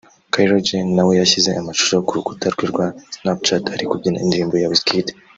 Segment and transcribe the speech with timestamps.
[0.31, 5.07] Kylie Jenner nawe yashyize amashusho ku rukuta rwe rwa Snapchat ari kubyina indirimbo ya Wizkid